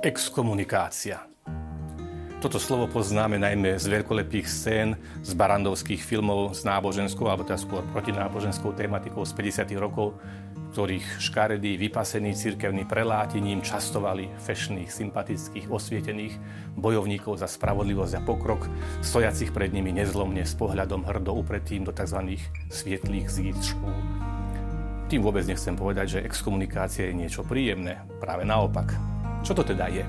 [0.00, 1.28] Exkomunikácia.
[2.40, 7.84] Toto slovo poznáme najmä z veľkolepých scén, z barandovských filmov s náboženskou alebo teda skôr
[7.92, 9.76] protináboženskou tematikou z 50.
[9.76, 10.16] rokov,
[10.72, 16.32] ktorých škaredí, vypasení cirkevní preláti ním častovali fešných, sympatických, osvietených
[16.80, 18.72] bojovníkov za spravodlivosť a pokrok,
[19.04, 22.40] stojacich pred nimi nezlomne s pohľadom hrdo upretým do tzv.
[22.72, 23.76] svietlých zít.
[25.12, 29.19] Tým vôbec nechcem povedať, že exkomunikácia je niečo príjemné, práve naopak.
[29.40, 30.04] Čo to teda je?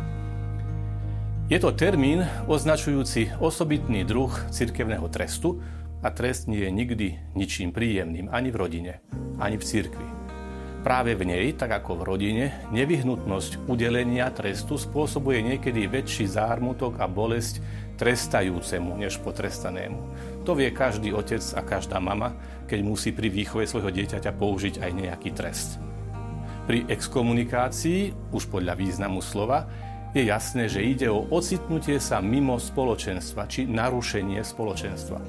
[1.52, 5.60] Je to termín označujúci osobitný druh cirkevného trestu
[6.04, 8.94] a trest nie je nikdy ničím príjemným ani v rodine,
[9.40, 10.08] ani v cirkvi.
[10.82, 17.06] Práve v nej, tak ako v rodine, nevyhnutnosť udelenia trestu spôsobuje niekedy väčší zármutok a
[17.06, 17.62] bolesť
[18.02, 20.00] trestajúcemu než potrestanému.
[20.42, 22.34] To vie každý otec a každá mama,
[22.66, 25.91] keď musí pri výchove svojho dieťaťa použiť aj nejaký trest.
[26.70, 29.66] Pri exkomunikácii, už podľa významu slova,
[30.14, 35.20] je jasné, že ide o ocitnutie sa mimo spoločenstva či narušenie spoločenstva.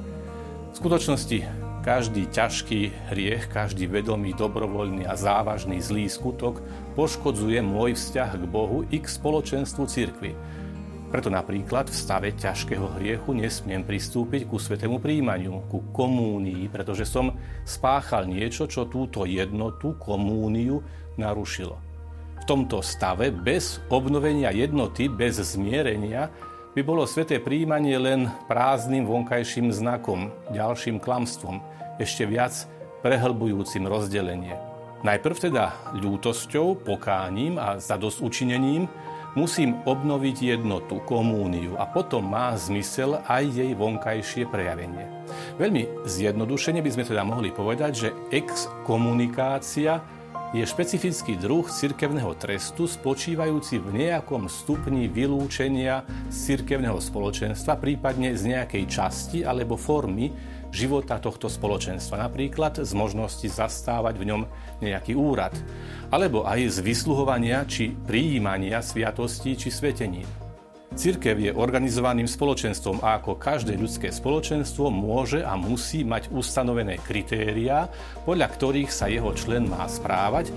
[0.72, 1.39] V skutočnosti
[1.83, 6.62] každý ťažký hriech, každý vedomý, dobrovoľný a závažný zlý skutok
[6.94, 10.33] poškodzuje môj vzťah k Bohu i k spoločenstvu cirkvi.
[11.12, 17.36] Preto napríklad v stave ťažkého hriechu nesmiem pristúpiť ku svetému príjmaniu, ku komúnii, pretože som
[17.68, 20.80] spáchal niečo, čo túto jednotu, komúniu,
[21.20, 21.77] narušilo.
[22.40, 26.33] V tomto stave bez obnovenia jednoty, bez zmierenia,
[26.73, 31.61] by bolo sveté príjmanie len prázdnym vonkajším znakom, ďalším klamstvom,
[32.00, 32.64] ešte viac
[33.05, 34.56] prehlbujúcim rozdelenie.
[35.05, 38.24] Najprv teda ľútosťou, pokáním a zadosť
[39.32, 45.08] musím obnoviť jednotu, komúniu a potom má zmysel aj jej vonkajšie prejavenie.
[45.56, 50.04] Veľmi zjednodušene by sme teda mohli povedať, že exkomunikácia
[50.52, 58.52] je špecifický druh cirkevného trestu spočívajúci v nejakom stupni vylúčenia z cirkevného spoločenstva, prípadne z
[58.52, 60.28] nejakej časti alebo formy
[60.72, 62.27] života tohto spoločenstva.
[62.27, 64.42] Napríklad z možnosti zastávať v ňom
[64.80, 65.52] nejaký úrad,
[66.08, 70.24] alebo aj z vysluhovania či prijímania sviatostí či svetení.
[70.92, 77.88] Cirkev je organizovaným spoločenstvom a ako každé ľudské spoločenstvo môže a musí mať ustanovené kritériá,
[78.28, 80.52] podľa ktorých sa jeho člen má správať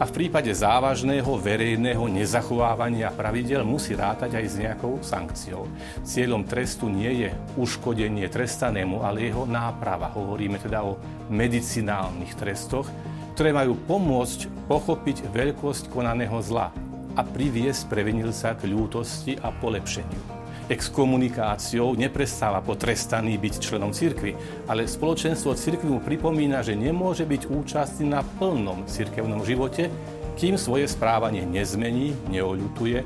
[0.00, 5.68] a v prípade závažného verejného nezachovávania pravidel musí rátať aj s nejakou sankciou.
[6.00, 7.28] Cieľom trestu nie je
[7.60, 10.08] uškodenie trestanému, ale jeho náprava.
[10.08, 10.96] Hovoríme teda o
[11.28, 12.88] medicinálnych trestoch,
[13.36, 16.72] ktoré majú pomôcť pochopiť veľkosť konaného zla
[17.12, 20.40] a priviesť prevenilca k ľútosti a polepšeniu.
[20.70, 24.38] Exkomunikáciou neprestáva potrestaný byť členom cirkvy,
[24.70, 29.90] ale spoločenstvo cirkvy mu pripomína, že nemôže byť účastný na plnom cirkevnom živote,
[30.38, 33.02] kým svoje správanie nezmení, neoľutuje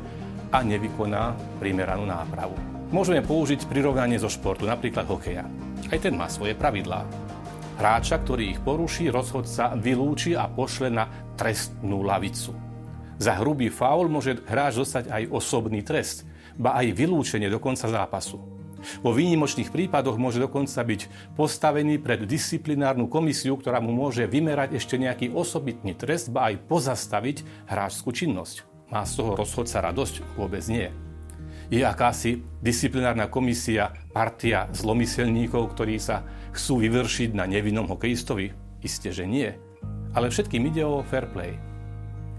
[0.52, 2.52] a nevykoná primeranú nápravu.
[2.92, 5.48] Môžeme použiť prirovnanie zo športu, napríklad hokeja.
[5.88, 7.08] Aj ten má svoje pravidlá.
[7.80, 12.52] Hráča, ktorý ich poruší, rozhodca vylúči a pošle na trestnú lavicu.
[13.16, 16.28] Za hrubý faul môže hráč dostať aj osobný trest,
[16.58, 18.42] ba aj vylúčenie do konca zápasu.
[19.00, 25.00] Vo výnimočných prípadoch môže dokonca byť postavený pred disciplinárnu komisiu, ktorá mu môže vymerať ešte
[25.00, 28.68] nejaký osobitný trest, ba aj pozastaviť hráčskú činnosť.
[28.92, 30.36] Má z toho rozhodca radosť?
[30.36, 30.92] Vôbec nie.
[31.72, 36.20] Je akási disciplinárna komisia, partia zlomyselníkov, ktorí sa
[36.52, 38.52] chcú vyvršiť na nevinnom hokejistovi?
[38.84, 39.48] Isté, že nie.
[40.12, 41.56] Ale všetkým ide o fair play.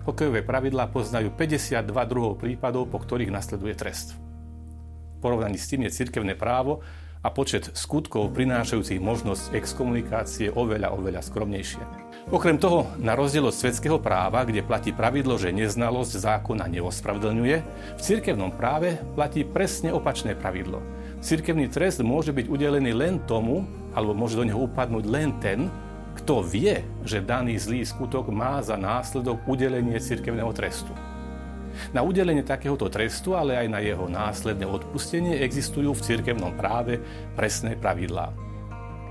[0.06, 4.13] Hokejové pravidlá poznajú 52 druhov prípadov, po ktorých nasleduje trest.
[4.13, 6.86] V porovnaní s tým je cirkevné právo
[7.25, 11.81] a počet skutkov prinášajúcich možnosť exkomunikácie oveľa, oveľa skromnejšie.
[12.30, 17.57] Okrem toho, na rozdiel od svetského práva, kde platí pravidlo, že neznalosť zákona neospravedlňuje,
[17.98, 20.86] v cirkevnom práve platí presne opačné pravidlo.
[21.25, 23.66] Cirkevný trest môže byť udelený len tomu,
[23.98, 25.66] alebo môže do neho upadnúť len ten,
[26.16, 30.96] kto vie, že daný zlý skutok má za následok udelenie cirkevného trestu.
[31.92, 37.04] Na udelenie takéhoto trestu, ale aj na jeho následné odpustenie existujú v cirkevnom práve
[37.36, 38.32] presné pravidlá.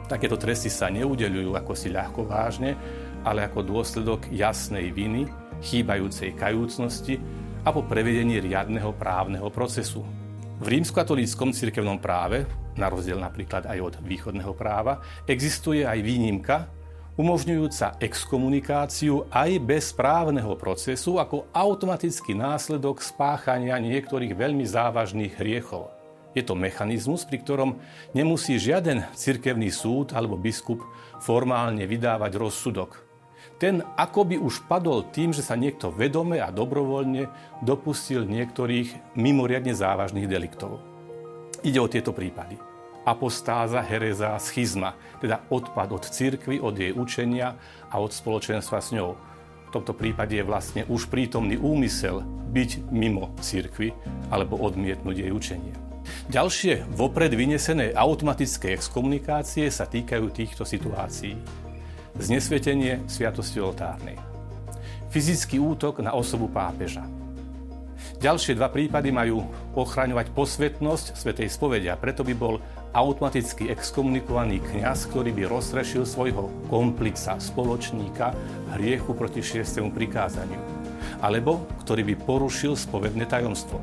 [0.08, 2.76] Takéto tresty sa neudeľujú ako si ľahko vážne,
[3.24, 5.28] ale ako dôsledok jasnej viny,
[5.64, 7.16] chýbajúcej kajúcnosti
[7.64, 10.04] a po prevedení riadneho právneho procesu.
[10.60, 12.44] V rímskokatolíckom cirkevnom práve,
[12.76, 16.68] na rozdiel napríklad aj od východného práva, existuje aj výnimka,
[17.14, 25.94] umožňujúca exkomunikáciu aj bez právneho procesu ako automatický následok spáchania niektorých veľmi závažných hriechov.
[26.34, 27.78] Je to mechanizmus, pri ktorom
[28.10, 30.82] nemusí žiaden cirkevný súd alebo biskup
[31.22, 33.06] formálne vydávať rozsudok.
[33.62, 37.30] ten akoby už padol tým, že sa niekto vedome a dobrovoľne
[37.62, 40.82] dopustil niektorých mimoriadne závažných deliktov.
[41.62, 42.73] Ide o tieto prípady.
[43.04, 47.52] Apostáza, hereza, schizma, teda odpad od cirkvy, od jej učenia
[47.92, 49.12] a od spoločenstva s ňou.
[49.68, 53.92] V tomto prípade je vlastne už prítomný úmysel byť mimo cirkvy
[54.32, 55.74] alebo odmietnúť jej učenie.
[56.32, 61.36] Ďalšie vopred vynesené automatické exkomunikácie sa týkajú týchto situácií.
[62.16, 64.16] Znesvetenie sviatosti oltárnej.
[65.12, 67.04] Fyzický útok na osobu pápeža.
[68.20, 69.44] Ďalšie dva prípady majú
[69.76, 72.62] ochraňovať posvetnosť svetej spovede a preto by bol
[72.94, 78.32] automaticky exkomunikovaný kňaz, ktorý by rozrešil svojho komplica, spoločníka
[78.78, 80.62] hriechu proti šiestému prikázaniu.
[81.18, 83.82] Alebo ktorý by porušil spovedné tajomstvo.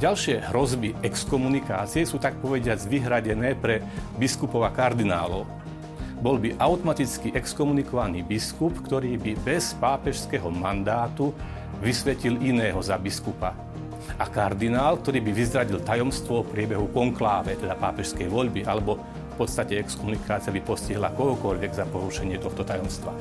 [0.00, 3.84] Ďalšie hrozby exkomunikácie sú tak povediať vyhradené pre
[4.16, 5.46] biskupov a kardinálov,
[6.18, 11.30] bol by automaticky exkomunikovaný biskup, ktorý by bez pápežského mandátu
[11.78, 13.54] vysvetil iného za biskupa.
[14.16, 19.76] A kardinál, ktorý by vyzradil tajomstvo o priebehu konkláve, teda pápežskej voľby, alebo v podstate
[19.76, 23.12] exkomunikácia by postihla kohokoľvek za porušenie tohto tajomstva.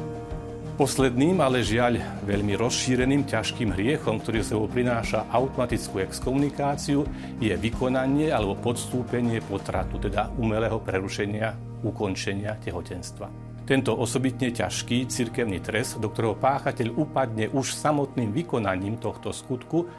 [0.77, 7.01] Posledným, ale žiaľ veľmi rozšíreným ťažkým hriechom, ktorý sebou prináša automatickú exkomunikáciu,
[7.41, 13.25] je vykonanie alebo podstúpenie potratu, teda umelého prerušenia ukončenia tehotenstva.
[13.65, 19.89] Tento osobitne ťažký cirkevný trest, do ktorého páchateľ upadne už samotným vykonaním tohto skutku,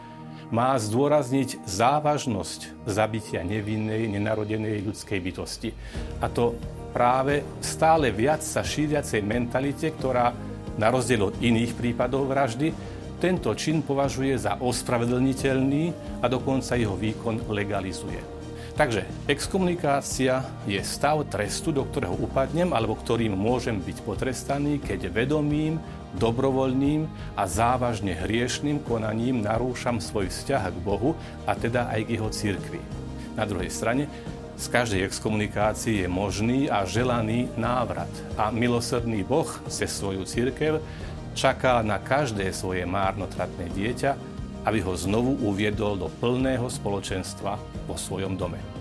[0.48, 5.70] má zdôrazniť závažnosť zabitia nevinnej, nenarodenej ľudskej bytosti.
[6.24, 6.56] A to
[6.96, 10.32] práve stále viac sa šíriacej mentalite, ktorá
[10.78, 12.72] na rozdiel od iných prípadov vraždy,
[13.18, 15.90] tento čin považuje za ospravedlniteľný
[16.22, 18.38] a dokonca jeho výkon legalizuje.
[18.78, 25.82] Takže exkomunikácia je stav trestu, do ktorého upadnem alebo ktorým môžem byť potrestaný, keď vedomým,
[26.18, 27.06] dobrovoľným
[27.38, 31.14] a závažne hriešným konaním narúšam svoj vzťah k Bohu
[31.46, 32.82] a teda aj k jeho cirkvi.
[33.38, 34.10] Na druhej strane,
[34.58, 38.10] z každej exkomunikácii je možný a želaný návrat.
[38.34, 40.82] A milosrdný Boh cez svoju církev
[41.38, 44.18] čaká na každé svoje márnotratné dieťa,
[44.66, 47.54] aby ho znovu uviedol do plného spoločenstva
[47.86, 48.77] vo svojom dome.